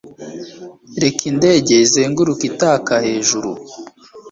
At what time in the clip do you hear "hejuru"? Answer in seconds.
3.05-3.51